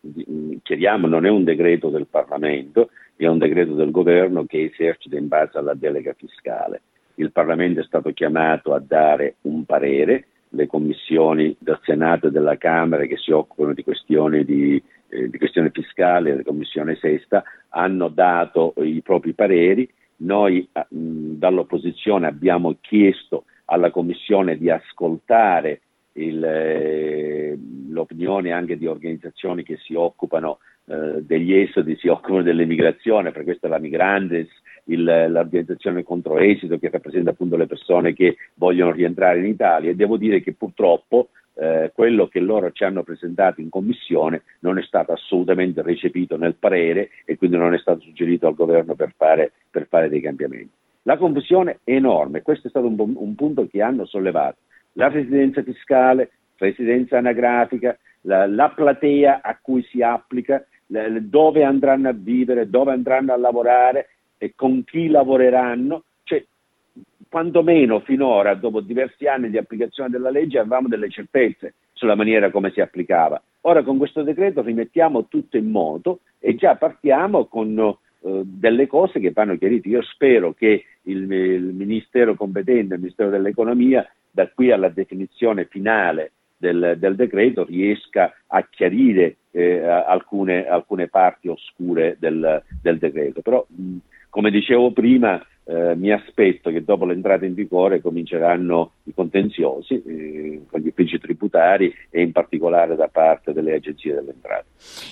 chiariamo 0.61 1.07
non 1.07 1.25
è 1.25 1.29
un 1.29 1.43
decreto 1.43 1.89
del 1.89 2.07
Parlamento, 2.09 2.89
è 3.15 3.27
un 3.27 3.37
decreto 3.37 3.73
del 3.73 3.91
governo 3.91 4.45
che 4.45 4.71
esercita 4.73 5.17
in 5.17 5.27
base 5.27 5.57
alla 5.57 5.75
delega 5.75 6.13
fiscale. 6.13 6.81
Il 7.15 7.31
Parlamento 7.31 7.79
è 7.79 7.83
stato 7.83 8.11
chiamato 8.11 8.73
a 8.73 8.79
dare 8.85 9.35
un 9.41 9.65
parere, 9.65 10.25
le 10.49 10.67
commissioni 10.67 11.55
del 11.59 11.79
Senato 11.83 12.27
e 12.27 12.31
della 12.31 12.57
Camera 12.57 13.05
che 13.05 13.17
si 13.17 13.31
occupano 13.31 13.73
di 13.73 13.83
questioni, 13.83 14.43
di, 14.43 14.81
eh, 15.09 15.29
di 15.29 15.37
questioni 15.37 15.69
fiscali, 15.71 16.35
la 16.35 16.43
Commissione 16.43 16.95
Sesta, 16.95 17.43
hanno 17.69 18.07
dato 18.07 18.73
i 18.77 19.01
propri 19.01 19.33
pareri. 19.33 19.87
Noi 20.17 20.67
mh, 20.71 21.33
dall'opposizione 21.37 22.27
abbiamo 22.27 22.75
chiesto 22.81 23.45
alla 23.65 23.89
Commissione 23.89 24.57
di 24.57 24.69
ascoltare 24.69 25.81
il, 26.13 26.43
eh, 26.43 27.57
l'opinione 27.89 28.51
anche 28.51 28.77
di 28.77 28.87
organizzazioni 28.87 29.63
che 29.63 29.77
si 29.77 29.93
occupano 29.93 30.59
eh, 30.85 31.23
degli 31.23 31.53
esodi, 31.53 31.95
si 31.97 32.07
occupano 32.07 32.43
dell'emigrazione, 32.43 33.31
per 33.31 33.43
questo 33.43 33.67
la 33.67 33.79
Migrantes, 33.79 34.49
il, 34.85 35.03
l'organizzazione 35.03 36.03
contro 36.03 36.37
esito 36.37 36.77
che 36.77 36.89
rappresenta 36.89 37.31
appunto 37.31 37.55
le 37.55 37.67
persone 37.67 38.13
che 38.13 38.35
vogliono 38.55 38.91
rientrare 38.91 39.39
in 39.39 39.45
Italia. 39.45 39.91
E 39.91 39.95
devo 39.95 40.17
dire 40.17 40.41
che 40.41 40.53
purtroppo 40.53 41.29
eh, 41.55 41.91
quello 41.93 42.27
che 42.27 42.39
loro 42.39 42.71
ci 42.71 42.83
hanno 42.83 43.03
presentato 43.03 43.61
in 43.61 43.69
commissione 43.69 44.43
non 44.59 44.77
è 44.77 44.81
stato 44.83 45.13
assolutamente 45.13 45.81
recepito 45.81 46.35
nel 46.35 46.55
parere 46.55 47.09
e 47.25 47.37
quindi 47.37 47.57
non 47.57 47.73
è 47.73 47.77
stato 47.77 48.01
suggerito 48.01 48.47
al 48.47 48.55
governo 48.55 48.95
per 48.95 49.13
fare, 49.15 49.51
per 49.69 49.87
fare 49.87 50.09
dei 50.09 50.21
cambiamenti. 50.21 50.71
La 51.03 51.17
confusione 51.17 51.79
è 51.83 51.91
enorme, 51.91 52.41
questo 52.41 52.67
è 52.67 52.69
stato 52.69 52.87
un, 52.87 52.95
un 52.97 53.35
punto 53.35 53.67
che 53.67 53.81
hanno 53.81 54.05
sollevato 54.05 54.57
la 54.93 55.09
residenza 55.09 55.63
fiscale, 55.63 56.31
residenza 56.57 57.17
anagrafica, 57.17 57.97
la, 58.21 58.47
la 58.47 58.69
platea 58.69 59.41
a 59.41 59.57
cui 59.61 59.83
si 59.83 60.01
applica, 60.01 60.65
la, 60.87 61.07
dove 61.19 61.63
andranno 61.63 62.09
a 62.09 62.13
vivere, 62.13 62.69
dove 62.69 62.91
andranno 62.91 63.33
a 63.33 63.37
lavorare 63.37 64.09
e 64.37 64.53
con 64.55 64.83
chi 64.83 65.07
lavoreranno, 65.07 66.03
cioè 66.23 66.43
quantomeno 67.29 67.99
finora, 68.01 68.53
dopo 68.55 68.81
diversi 68.81 69.27
anni 69.27 69.49
di 69.49 69.57
applicazione 69.57 70.09
della 70.09 70.29
legge, 70.29 70.59
avevamo 70.59 70.87
delle 70.87 71.09
certezze 71.09 71.73
sulla 71.93 72.15
maniera 72.15 72.51
come 72.51 72.71
si 72.71 72.81
applicava. 72.81 73.41
Ora 73.61 73.83
con 73.83 73.97
questo 73.97 74.23
decreto 74.23 74.61
rimettiamo 74.61 75.27
tutto 75.27 75.57
in 75.57 75.69
moto 75.69 76.19
e 76.39 76.55
già 76.55 76.75
partiamo 76.75 77.45
con 77.45 77.77
eh, 77.79 78.41
delle 78.43 78.87
cose 78.87 79.19
che 79.19 79.31
vanno 79.31 79.57
chiarite. 79.57 79.87
Io 79.87 80.01
spero 80.01 80.53
che 80.53 80.83
il, 81.03 81.31
il 81.31 81.73
Ministero 81.73 82.35
competente, 82.35 82.95
il 82.95 82.99
Ministero 82.99 83.29
dell'Economia, 83.29 84.05
da 84.33 84.49
qui 84.49 84.71
alla 84.71 84.89
definizione 84.89 85.65
finale 85.65 86.31
del, 86.57 86.95
del 86.97 87.15
decreto 87.15 87.63
riesca 87.65 88.33
a 88.47 88.65
chiarire 88.67 89.37
eh, 89.51 89.85
alcune, 89.85 90.65
alcune, 90.65 91.07
parti 91.07 91.49
oscure 91.49 92.15
del, 92.17 92.63
del 92.81 92.97
decreto. 92.97 93.41
Però, 93.41 93.63
mh, 93.67 93.97
come 94.33 94.49
dicevo 94.49 94.91
prima, 94.91 95.39
eh, 95.65 95.93
mi 95.95 96.11
aspetto 96.11 96.71
che 96.71 96.83
dopo 96.83 97.05
l'entrata 97.05 97.45
in 97.45 97.53
vigore 97.53 98.01
cominceranno 98.01 98.93
i 99.03 99.13
contenziosi 99.13 100.01
eh, 100.01 100.61
con 100.67 100.79
gli 100.79 100.87
uffici 100.87 101.19
tributari 101.19 101.93
e 102.09 102.23
in 102.23 102.31
particolare 102.31 102.95
da 102.95 103.09
parte 103.09 103.53
delle 103.53 103.75
agenzie 103.75 104.15
delle 104.15 104.31
entrate. 104.31 104.65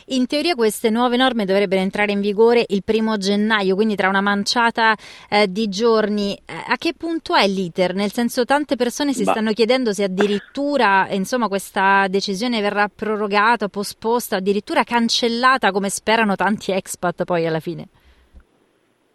In 0.07 0.25
teoria 0.25 0.55
queste 0.55 0.89
nuove 0.89 1.17
norme 1.17 1.45
dovrebbero 1.45 1.81
entrare 1.81 2.13
in 2.13 2.19
vigore 2.19 2.65
il 2.67 2.81
primo 2.83 3.15
gennaio, 3.17 3.75
quindi 3.75 3.95
tra 3.95 4.09
una 4.09 4.21
manciata 4.21 4.95
eh, 5.29 5.45
di 5.47 5.69
giorni. 5.69 6.33
Eh, 6.33 6.53
a 6.69 6.75
che 6.77 6.95
punto 6.97 7.35
è 7.35 7.47
l'iter? 7.47 7.93
Nel 7.93 8.11
senso 8.11 8.43
tante 8.43 8.75
persone 8.75 9.13
si 9.13 9.23
Ma... 9.23 9.33
stanno 9.33 9.51
chiedendo 9.51 9.93
se 9.93 10.05
addirittura 10.05 11.07
insomma, 11.11 11.47
questa 11.47 12.07
decisione 12.09 12.59
verrà 12.59 12.89
prorogata, 12.89 13.69
posposta, 13.69 14.37
addirittura 14.37 14.83
cancellata 14.83 15.71
come 15.71 15.89
sperano 15.89 16.35
tanti 16.35 16.71
expat 16.71 17.23
poi 17.23 17.45
alla 17.45 17.59
fine. 17.59 17.87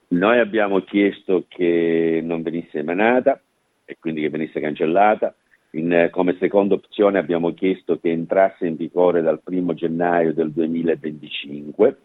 Noi 0.09 0.39
abbiamo 0.39 0.81
chiesto 0.83 1.47
che 1.49 2.21
non 2.23 2.43
venisse 2.43 2.79
emanata 2.79 3.41
e 3.85 3.97
quindi 3.99 4.21
che 4.21 4.31
venisse 4.31 4.61
cancellata. 4.61 5.35
In, 5.71 6.09
come 6.13 6.37
seconda 6.39 6.75
opzione 6.75 7.19
abbiamo 7.19 7.53
chiesto 7.53 7.99
che 7.99 8.11
entrasse 8.11 8.67
in 8.67 8.77
vigore 8.77 9.21
dal 9.21 9.41
1 9.45 9.75
gennaio 9.75 10.33
del 10.33 10.53
2025. 10.53 11.97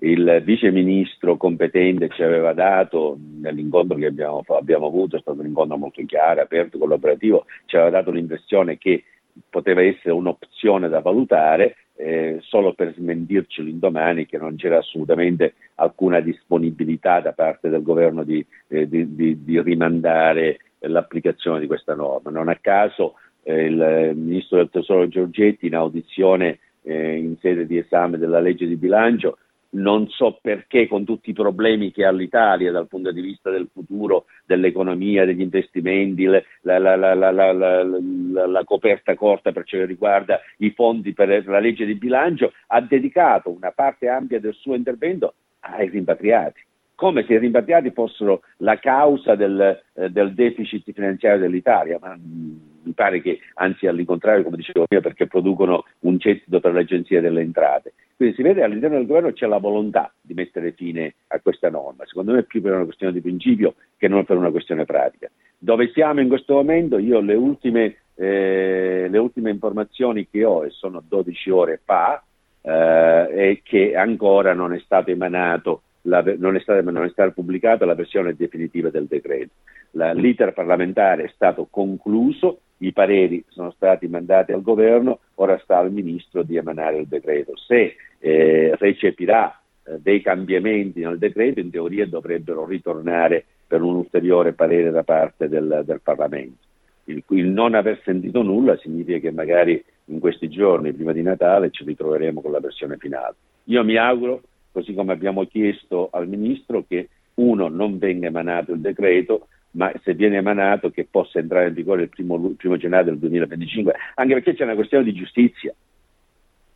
Il 0.00 0.42
vice 0.44 0.70
ministro 0.70 1.36
competente 1.36 2.10
ci 2.10 2.22
aveva 2.22 2.52
dato, 2.52 3.18
nell'incontro 3.40 3.96
che 3.96 4.06
abbiamo, 4.06 4.44
abbiamo 4.46 4.86
avuto, 4.86 5.16
è 5.16 5.20
stato 5.20 5.40
un 5.40 5.46
incontro 5.46 5.76
molto 5.76 6.04
chiaro, 6.04 6.42
aperto, 6.42 6.78
collaborativo, 6.78 7.46
ci 7.64 7.76
aveva 7.76 7.90
dato 7.90 8.10
l'impressione 8.12 8.78
che 8.78 9.04
poteva 9.48 9.82
essere 9.82 10.12
un'opzione 10.12 10.88
da 10.88 11.00
valutare 11.00 11.76
eh, 12.00 12.38
solo 12.42 12.74
per 12.74 12.94
smentirci 12.94 13.62
l'indomani 13.62 14.24
che 14.24 14.38
non 14.38 14.54
c'era 14.54 14.78
assolutamente 14.78 15.54
alcuna 15.76 16.20
disponibilità 16.20 17.20
da 17.20 17.32
parte 17.32 17.68
del 17.68 17.82
governo 17.82 18.22
di, 18.22 18.44
eh, 18.68 18.88
di, 18.88 19.16
di, 19.16 19.42
di 19.42 19.60
rimandare 19.60 20.58
l'applicazione 20.80 21.58
di 21.58 21.66
questa 21.66 21.96
norma. 21.96 22.30
Non 22.30 22.48
a 22.48 22.56
caso 22.60 23.14
eh, 23.42 23.64
il 23.64 24.12
ministro 24.14 24.58
del 24.58 24.70
Tesoro 24.70 25.08
Giorgetti 25.08 25.66
in 25.66 25.74
audizione 25.74 26.60
eh, 26.82 27.16
in 27.16 27.36
sede 27.40 27.66
di 27.66 27.78
esame 27.78 28.16
della 28.16 28.38
legge 28.38 28.68
di 28.68 28.76
bilancio 28.76 29.38
non 29.70 30.08
so 30.08 30.38
perché 30.40 30.88
con 30.88 31.04
tutti 31.04 31.30
i 31.30 31.34
problemi 31.34 31.90
che 31.90 32.04
ha 32.04 32.10
l'Italia 32.10 32.72
dal 32.72 32.88
punto 32.88 33.12
di 33.12 33.20
vista 33.20 33.50
del 33.50 33.68
futuro, 33.72 34.24
dell'economia, 34.46 35.24
degli 35.24 35.42
investimenti, 35.42 36.24
la, 36.24 36.42
la, 36.62 36.96
la, 36.96 37.32
la 37.32 38.64
coperta 38.64 39.14
corta 39.14 39.52
per 39.52 39.64
ciò 39.64 39.78
che 39.78 39.84
riguarda 39.84 40.40
i 40.58 40.70
fondi 40.70 41.12
per 41.12 41.46
la 41.46 41.58
legge 41.58 41.84
di 41.84 41.94
bilancio, 41.94 42.52
ha 42.68 42.80
dedicato 42.80 43.50
una 43.50 43.70
parte 43.72 44.08
ampia 44.08 44.40
del 44.40 44.54
suo 44.54 44.74
intervento 44.74 45.34
ai 45.60 45.88
rimpatriati 45.88 46.66
come 46.98 47.24
se 47.28 47.34
i 47.34 47.38
rimpatriati 47.38 47.92
fossero 47.92 48.42
la 48.56 48.76
causa 48.80 49.36
del, 49.36 49.80
eh, 49.94 50.10
del 50.10 50.34
deficit 50.34 50.90
finanziario 50.92 51.38
dell'Italia, 51.38 51.96
ma 52.00 52.16
mm, 52.16 52.56
mi 52.82 52.92
pare 52.92 53.22
che 53.22 53.38
anzi 53.54 53.86
all'incontrario, 53.86 54.42
come 54.42 54.56
dicevo 54.56 54.84
prima, 54.84 55.00
perché 55.00 55.28
producono 55.28 55.84
un 56.00 56.16
gettito 56.16 56.58
per 56.58 56.72
l'Agenzia 56.72 57.20
delle 57.20 57.42
Entrate. 57.42 57.92
Quindi 58.18 58.34
si 58.34 58.42
vede 58.42 58.64
all'interno 58.64 58.96
del 58.96 59.06
governo 59.06 59.30
c'è 59.30 59.46
la 59.46 59.58
volontà 59.58 60.12
di 60.20 60.34
mettere 60.34 60.72
fine 60.72 61.14
a 61.28 61.38
questa 61.38 61.70
norma, 61.70 62.04
secondo 62.04 62.32
me 62.32 62.42
più 62.42 62.60
per 62.60 62.74
una 62.74 62.82
questione 62.82 63.12
di 63.12 63.20
principio 63.20 63.76
che 63.96 64.08
non 64.08 64.24
per 64.24 64.36
una 64.36 64.50
questione 64.50 64.84
pratica. 64.84 65.30
Dove 65.56 65.92
siamo 65.92 66.20
in 66.20 66.26
questo 66.26 66.54
momento? 66.54 66.98
Io 66.98 67.20
le 67.20 67.36
ultime, 67.36 67.94
eh, 68.16 69.06
le 69.08 69.18
ultime 69.18 69.50
informazioni 69.50 70.26
che 70.28 70.44
ho, 70.44 70.64
e 70.64 70.70
sono 70.70 71.00
12 71.06 71.50
ore 71.50 71.80
fa, 71.84 72.20
eh, 72.60 73.28
è 73.28 73.60
che 73.62 73.94
ancora 73.94 74.52
non 74.52 74.72
è 74.72 74.80
stato 74.80 75.12
emanato 75.12 75.82
la, 76.02 76.20
non, 76.38 76.56
è 76.56 76.58
stata, 76.58 76.82
non, 76.90 77.04
è 77.04 77.10
stata, 77.10 77.30
pubblicata 77.30 77.84
la 77.84 77.94
versione 77.94 78.34
definitiva 78.34 78.90
del 78.90 79.06
decreto. 79.06 79.52
La, 79.92 80.12
l'iter 80.12 80.52
parlamentare 80.52 81.22
è 81.22 81.30
stato 81.32 81.68
concluso, 81.70 82.62
i 82.78 82.92
pareri 82.92 83.44
sono 83.48 83.70
stati 83.72 84.06
mandati 84.08 84.52
al 84.52 84.62
governo, 84.62 85.20
ora 85.36 85.58
sta 85.58 85.78
al 85.78 85.92
ministro 85.92 86.42
di 86.42 86.56
emanare 86.56 86.98
il 86.98 87.06
decreto. 87.06 87.56
Se 87.56 87.96
eh, 88.18 88.76
recepirà 88.76 89.60
eh, 89.84 89.98
dei 90.00 90.20
cambiamenti 90.20 91.00
nel 91.00 91.18
decreto, 91.18 91.60
in 91.60 91.70
teoria 91.70 92.06
dovrebbero 92.06 92.66
ritornare 92.66 93.44
per 93.66 93.82
un 93.82 93.96
ulteriore 93.96 94.52
parere 94.52 94.90
da 94.90 95.02
parte 95.02 95.48
del, 95.48 95.82
del 95.84 96.00
Parlamento. 96.00 96.66
Il, 97.04 97.22
il, 97.30 97.46
non 97.46 97.74
aver 97.74 98.00
sentito 98.04 98.42
nulla 98.42 98.76
significa 98.76 99.18
che 99.18 99.30
magari 99.30 99.82
in 100.06 100.20
questi 100.20 100.48
giorni, 100.48 100.92
prima 100.92 101.12
di 101.12 101.22
Natale, 101.22 101.70
ci 101.70 101.84
ritroveremo 101.84 102.40
con 102.40 102.52
la 102.52 102.60
versione 102.60 102.96
finale. 102.96 103.34
Io 103.64 103.84
mi 103.84 103.96
auguro 103.96 104.42
così 104.72 104.94
come 104.94 105.12
abbiamo 105.12 105.44
chiesto 105.44 106.08
al 106.12 106.28
Ministro 106.28 106.84
che 106.86 107.08
uno 107.34 107.68
non 107.68 107.98
venga 107.98 108.26
emanato 108.26 108.72
il 108.72 108.80
decreto, 108.80 109.48
ma 109.78 109.92
se 110.02 110.12
viene 110.14 110.38
emanato 110.38 110.90
che 110.90 111.06
possa 111.08 111.38
entrare 111.38 111.68
in 111.68 111.74
vigore 111.74 112.02
il 112.02 112.08
primo, 112.08 112.36
primo 112.56 112.76
gennaio 112.76 113.04
del 113.04 113.18
2025, 113.18 113.94
anche 114.16 114.34
perché 114.34 114.54
c'è 114.54 114.64
una 114.64 114.74
questione 114.74 115.04
di 115.04 115.12
giustizia. 115.12 115.72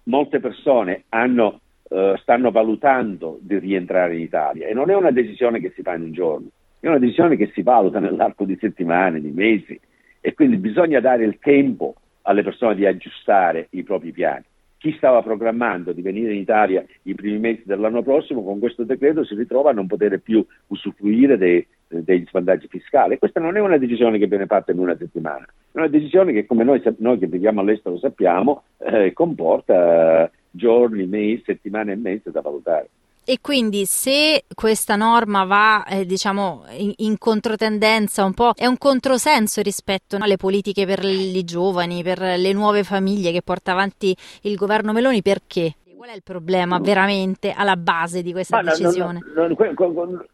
Molte 0.04 0.38
persone 0.38 1.04
hanno, 1.08 1.60
eh, 1.90 2.14
stanno 2.22 2.52
valutando 2.52 3.38
di 3.40 3.58
rientrare 3.58 4.14
in 4.14 4.20
Italia 4.20 4.68
e 4.68 4.72
non 4.72 4.88
è 4.88 4.94
una 4.94 5.10
decisione 5.10 5.58
che 5.58 5.72
si 5.74 5.82
fa 5.82 5.94
in 5.94 6.02
un 6.02 6.12
giorno, 6.12 6.46
è 6.78 6.86
una 6.86 6.98
decisione 6.98 7.36
che 7.36 7.50
si 7.52 7.62
valuta 7.62 7.98
nell'arco 7.98 8.44
di 8.44 8.56
settimane, 8.60 9.20
di 9.20 9.32
mesi 9.32 9.78
e 10.20 10.34
quindi 10.34 10.56
bisogna 10.58 11.00
dare 11.00 11.24
il 11.24 11.38
tempo 11.40 11.94
alle 12.22 12.44
persone 12.44 12.76
di 12.76 12.86
aggiustare 12.86 13.66
i 13.70 13.82
propri 13.82 14.12
piani 14.12 14.44
chi 14.82 14.92
stava 14.96 15.22
programmando 15.22 15.92
di 15.92 16.02
venire 16.02 16.32
in 16.32 16.40
Italia 16.40 16.84
i 17.02 17.14
primi 17.14 17.38
mesi 17.38 17.62
dell'anno 17.64 18.02
prossimo 18.02 18.42
con 18.42 18.58
questo 18.58 18.82
decreto 18.82 19.24
si 19.24 19.36
ritrova 19.36 19.70
a 19.70 19.72
non 19.72 19.86
poter 19.86 20.18
più 20.18 20.44
usufruire 20.66 21.38
dei, 21.38 21.64
degli 22.00 22.24
svantaggi 22.28 22.68
fiscali. 22.68 23.18
questa 23.18 23.40
non 23.40 23.56
è 23.56 23.60
una 23.60 23.78
decisione 23.78 24.18
che 24.18 24.26
viene 24.26 24.46
fatta 24.46 24.72
in 24.72 24.78
una 24.78 24.96
settimana, 24.96 25.44
è 25.44 25.78
una 25.78 25.88
decisione 25.88 26.32
che 26.32 26.46
come 26.46 26.64
noi, 26.64 26.82
noi 26.98 27.18
che 27.18 27.26
viviamo 27.26 27.60
all'estero 27.60 27.98
sappiamo 27.98 28.62
eh, 28.78 29.12
comporta 29.12 30.30
giorni, 30.50 31.06
mesi, 31.06 31.42
settimane 31.46 31.92
e 31.92 31.96
mesi 31.96 32.30
da 32.30 32.40
valutare. 32.40 32.88
E 33.24 33.38
quindi 33.40 33.84
se 33.84 34.46
questa 34.52 34.96
norma 34.96 35.44
va 35.44 35.84
eh, 35.84 36.04
diciamo 36.04 36.64
in, 36.76 36.92
in, 36.96 37.18
controtendenza 37.18 38.24
un 38.24 38.34
po', 38.34 38.50
è 38.56 38.66
un 38.66 38.76
controsenso 38.78 39.62
rispetto 39.62 40.16
alle 40.18 40.36
politiche 40.36 40.84
per 40.86 41.04
i 41.04 41.44
giovani, 41.44 42.02
per 42.02 42.18
le 42.18 42.52
nuove 42.52 42.82
famiglie 42.82 43.30
che 43.30 43.40
porta 43.40 43.70
avanti 43.70 44.14
il 44.42 44.56
governo 44.56 44.92
Meloni, 44.92 45.22
perché? 45.22 45.74
Qual 46.02 46.14
è 46.14 46.16
il 46.16 46.24
problema 46.24 46.80
veramente 46.80 47.52
alla 47.52 47.76
base 47.76 48.22
di 48.22 48.32
questa 48.32 48.60
Ma 48.60 48.70
decisione? 48.70 49.20
Non, 49.36 49.54
non, 49.56 49.94
non, 49.94 50.26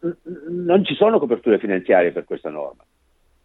non, 0.65 0.83
ci 0.83 0.95
sono 0.95 1.19
coperture 1.19 1.59
finanziarie 1.59 2.11
per 2.11 2.23
questa 2.25 2.49
norma. 2.49 2.83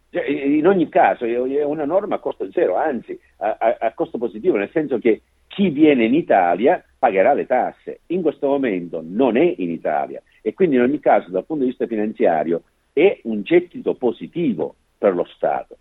Cioè, 0.09 0.25
in 0.27 0.67
ogni 0.67 0.89
caso 0.89 1.27
è 1.27 1.63
una 1.65 1.85
norma 1.85 2.15
a 2.15 2.21
costo 2.21 2.51
zero, 2.51 2.77
anzi 2.77 3.21
a, 3.41 3.59
a, 3.61 3.77
a 3.79 3.93
costo 3.93 4.17
positivo, 4.17 4.57
nel 4.57 4.71
senso 4.73 4.97
che 4.97 5.21
chi 5.49 5.69
viene 5.69 6.07
in 6.07 6.15
Italia 6.15 6.83
pagherà 6.99 7.35
le 7.35 7.45
tasse. 7.45 8.01
In 8.07 8.23
questo 8.23 8.47
momento 8.47 9.03
non 9.07 9.37
è 9.37 9.55
in 9.59 9.69
Italia 9.69 10.23
e 10.41 10.55
quindi 10.55 10.77
in 10.77 10.81
ogni 10.81 11.01
caso 11.01 11.29
dal 11.29 11.45
punto 11.45 11.65
di 11.65 11.69
vista 11.69 11.87
finanziario 11.87 12.63
è 12.95 13.21
un 13.25 13.43
gettito 13.43 13.97
positivo 13.97 14.77
per 14.97 15.15
lo 15.15 15.27
Stato. 15.27 15.77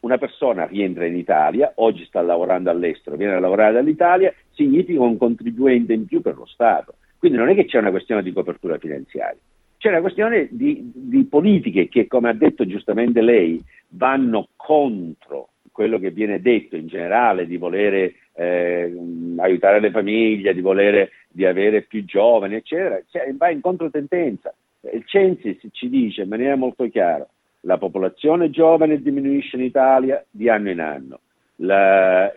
Una 0.00 0.18
persona 0.18 0.66
rientra 0.66 1.06
in 1.06 1.16
Italia, 1.16 1.72
oggi 1.76 2.04
sta 2.04 2.20
lavorando 2.22 2.70
all'estero, 2.70 3.16
viene 3.16 3.34
a 3.34 3.40
lavorare 3.40 3.74
dall'Italia, 3.74 4.32
significa 4.50 5.00
un 5.00 5.16
contribuente 5.16 5.92
in 5.92 6.06
più 6.06 6.20
per 6.20 6.36
lo 6.36 6.46
Stato. 6.46 6.94
Quindi 7.18 7.36
non 7.36 7.48
è 7.48 7.54
che 7.54 7.66
c'è 7.66 7.78
una 7.78 7.90
questione 7.90 8.22
di 8.22 8.32
copertura 8.32 8.78
finanziaria, 8.78 9.38
c'è 9.76 9.88
una 9.88 10.00
questione 10.00 10.48
di, 10.50 10.90
di 10.94 11.24
politiche 11.24 11.88
che, 11.88 12.06
come 12.06 12.30
ha 12.30 12.34
detto 12.34 12.66
giustamente 12.66 13.20
lei, 13.20 13.62
vanno 13.88 14.48
contro 14.56 15.50
quello 15.70 15.98
che 15.98 16.10
viene 16.10 16.40
detto 16.40 16.76
in 16.76 16.86
generale 16.86 17.46
di 17.46 17.56
volere 17.56 18.14
eh, 18.34 18.92
aiutare 19.36 19.80
le 19.80 19.90
famiglie, 19.90 20.54
di 20.54 20.60
volere 20.60 21.10
di 21.28 21.44
avere 21.44 21.82
più 21.82 22.04
giovani, 22.04 22.56
eccetera, 22.56 23.00
cioè, 23.10 23.32
va 23.34 23.50
in 23.50 23.60
controtendenza. 23.60 24.54
Il 24.92 25.04
Censis 25.06 25.58
ci 25.72 25.88
dice 25.88 26.22
in 26.22 26.28
maniera 26.28 26.56
molto 26.56 26.88
chiara 26.88 27.26
la 27.60 27.78
popolazione 27.78 28.50
giovane 28.50 29.00
diminuisce 29.00 29.56
in 29.56 29.62
Italia 29.62 30.24
di 30.30 30.48
anno 30.48 30.70
in 30.70 30.80
anno. 30.80 31.20
La, 31.56 32.32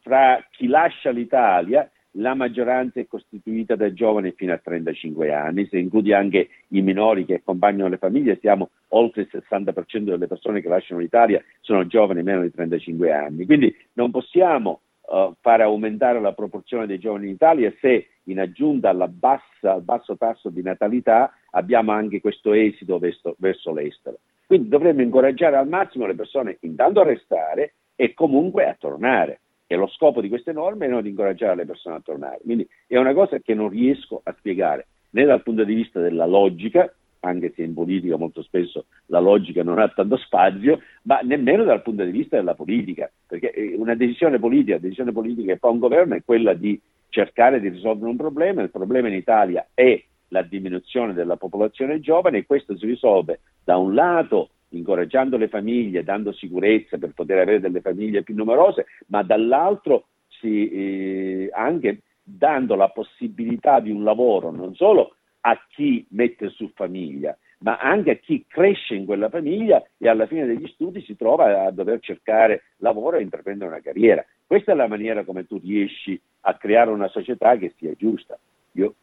fra 0.00 0.44
chi 0.50 0.66
lascia 0.66 1.10
l'Italia 1.10 1.88
la 2.18 2.34
maggioranza 2.34 3.00
è 3.00 3.06
costituita 3.06 3.76
da 3.76 3.92
giovani 3.92 4.32
fino 4.32 4.52
a 4.52 4.58
35 4.58 5.32
anni, 5.32 5.66
se 5.66 5.78
includi 5.78 6.12
anche 6.12 6.48
i 6.68 6.80
minori 6.80 7.24
che 7.24 7.34
accompagnano 7.34 7.88
le 7.88 7.98
famiglie, 7.98 8.38
siamo 8.40 8.70
oltre 8.88 9.22
il 9.22 9.28
60% 9.30 9.98
delle 10.04 10.26
persone 10.26 10.60
che 10.60 10.68
lasciano 10.68 11.00
l'Italia 11.00 11.42
sono 11.60 11.86
giovani 11.86 12.22
meno 12.22 12.42
di 12.42 12.50
35 12.50 13.12
anni. 13.12 13.44
Quindi 13.44 13.74
non 13.94 14.10
possiamo 14.10 14.80
uh, 15.02 15.34
fare 15.40 15.62
aumentare 15.62 16.20
la 16.20 16.32
proporzione 16.32 16.86
dei 16.86 16.98
giovani 16.98 17.26
in 17.26 17.32
Italia 17.32 17.72
se 17.80 18.08
in 18.24 18.40
aggiunta 18.40 18.92
bassa, 19.08 19.72
al 19.72 19.82
basso 19.82 20.16
tasso 20.16 20.48
di 20.48 20.62
natalità 20.62 21.32
abbiamo 21.50 21.92
anche 21.92 22.20
questo 22.20 22.52
esito 22.52 22.98
verso, 22.98 23.36
verso 23.38 23.72
l'estero. 23.72 24.18
Quindi 24.46 24.68
dovremmo 24.68 25.02
incoraggiare 25.02 25.56
al 25.56 25.68
massimo 25.68 26.06
le 26.06 26.14
persone 26.14 26.58
intanto 26.60 27.00
a 27.00 27.04
restare 27.04 27.74
e 27.96 28.14
comunque 28.14 28.68
a 28.68 28.76
tornare. 28.78 29.40
E 29.66 29.74
lo 29.74 29.88
scopo 29.88 30.20
di 30.20 30.28
queste 30.28 30.52
norme 30.52 30.86
è 30.86 30.88
non 30.88 31.04
incoraggiare 31.04 31.56
le 31.56 31.66
persone 31.66 31.96
a 31.96 32.00
tornare. 32.00 32.38
Quindi 32.42 32.68
è 32.86 32.96
una 32.96 33.12
cosa 33.12 33.38
che 33.40 33.54
non 33.54 33.68
riesco 33.68 34.20
a 34.22 34.32
spiegare 34.38 34.86
né 35.10 35.24
dal 35.24 35.42
punto 35.42 35.64
di 35.64 35.74
vista 35.74 36.00
della 36.00 36.26
logica, 36.26 36.92
anche 37.20 37.52
se 37.56 37.62
in 37.62 37.74
politica 37.74 38.16
molto 38.16 38.42
spesso 38.42 38.84
la 39.06 39.18
logica 39.18 39.64
non 39.64 39.80
ha 39.80 39.88
tanto 39.88 40.16
spazio, 40.18 40.80
ma 41.02 41.18
nemmeno 41.22 41.64
dal 41.64 41.82
punto 41.82 42.04
di 42.04 42.12
vista 42.12 42.36
della 42.36 42.54
politica, 42.54 43.10
perché 43.26 43.50
eh, 43.50 43.74
una 43.76 43.96
decisione 43.96 44.38
politica, 44.38 44.72
una 44.72 44.82
decisione 44.82 45.10
politica 45.10 45.54
che 45.54 45.58
fa 45.58 45.68
un 45.68 45.80
governo 45.80 46.14
è 46.14 46.22
quella 46.24 46.54
di 46.54 46.80
cercare 47.08 47.60
di 47.60 47.68
risolvere 47.68 48.10
un 48.10 48.16
problema, 48.16 48.62
il 48.62 48.70
problema 48.70 49.08
in 49.08 49.14
Italia 49.14 49.66
è 49.74 50.00
la 50.28 50.42
diminuzione 50.42 51.12
della 51.12 51.36
popolazione 51.36 52.00
giovane 52.00 52.38
e 52.38 52.46
questo 52.46 52.76
si 52.76 52.86
risolve 52.86 53.40
da 53.62 53.76
un 53.76 53.94
lato 53.94 54.50
incoraggiando 54.70 55.36
le 55.36 55.48
famiglie, 55.48 56.04
dando 56.04 56.32
sicurezza 56.32 56.98
per 56.98 57.12
poter 57.12 57.38
avere 57.38 57.60
delle 57.60 57.80
famiglie 57.80 58.22
più 58.22 58.34
numerose, 58.34 58.86
ma 59.06 59.22
dall'altro 59.22 60.06
si, 60.28 60.68
eh, 60.68 61.50
anche 61.52 62.02
dando 62.22 62.74
la 62.74 62.88
possibilità 62.88 63.80
di 63.80 63.90
un 63.90 64.02
lavoro 64.02 64.50
non 64.50 64.74
solo 64.74 65.14
a 65.40 65.56
chi 65.68 66.04
mette 66.10 66.48
su 66.48 66.70
famiglia, 66.74 67.36
ma 67.58 67.78
anche 67.78 68.10
a 68.10 68.16
chi 68.16 68.44
cresce 68.48 68.96
in 68.96 69.04
quella 69.04 69.28
famiglia 69.28 69.82
e 69.96 70.08
alla 70.08 70.26
fine 70.26 70.44
degli 70.44 70.66
studi 70.66 71.00
si 71.02 71.16
trova 71.16 71.64
a 71.64 71.70
dover 71.70 72.00
cercare 72.00 72.64
lavoro 72.78 73.16
e 73.16 73.22
intraprendere 73.22 73.70
una 73.70 73.80
carriera. 73.80 74.24
Questa 74.44 74.72
è 74.72 74.74
la 74.74 74.88
maniera 74.88 75.24
come 75.24 75.46
tu 75.46 75.58
riesci 75.58 76.20
a 76.40 76.54
creare 76.56 76.90
una 76.90 77.08
società 77.08 77.56
che 77.56 77.74
sia 77.76 77.92
giusta. 77.96 78.36
Io 78.72 78.94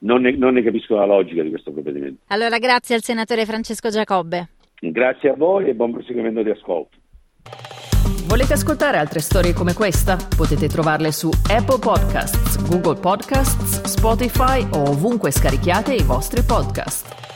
non 0.00 0.22
ne, 0.22 0.36
non 0.36 0.54
ne 0.54 0.62
capisco 0.62 0.94
la 0.94 1.06
logica 1.06 1.42
di 1.42 1.50
questo 1.50 1.72
provvedimento. 1.72 2.22
Allora, 2.28 2.58
grazie 2.58 2.94
al 2.94 3.02
senatore 3.02 3.44
Francesco 3.44 3.88
Giacobbe. 3.88 4.48
Grazie 4.80 5.30
a 5.30 5.34
voi 5.34 5.68
e 5.68 5.74
buon 5.74 5.92
proseguimento 5.92 6.42
di 6.42 6.50
ascolto. 6.50 6.96
Volete 8.26 8.52
ascoltare 8.52 8.96
altre 8.96 9.20
storie 9.20 9.52
come 9.52 9.74
questa? 9.74 10.16
Potete 10.36 10.68
trovarle 10.68 11.10
su 11.10 11.28
Apple 11.50 11.80
Podcasts, 11.80 12.68
Google 12.68 13.00
Podcasts, 13.00 13.82
Spotify 13.82 14.66
o 14.72 14.90
ovunque 14.90 15.32
scarichiate 15.32 15.94
i 15.94 16.02
vostri 16.04 16.42
podcast. 16.42 17.29